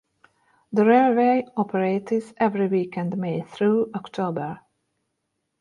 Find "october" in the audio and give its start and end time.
3.93-4.61